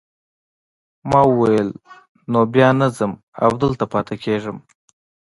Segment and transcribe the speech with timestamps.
[1.09, 1.69] ما وویل
[2.31, 3.11] نو بیا نه ځم
[3.43, 4.57] او دلته پاتې کیږم.